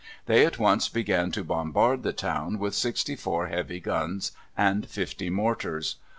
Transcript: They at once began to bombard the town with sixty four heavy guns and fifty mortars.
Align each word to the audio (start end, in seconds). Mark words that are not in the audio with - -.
They 0.25 0.43
at 0.47 0.57
once 0.57 0.89
began 0.89 1.29
to 1.33 1.43
bombard 1.43 2.01
the 2.01 2.11
town 2.11 2.57
with 2.57 2.73
sixty 2.73 3.15
four 3.15 3.49
heavy 3.49 3.79
guns 3.79 4.31
and 4.57 4.89
fifty 4.89 5.29
mortars. 5.29 5.97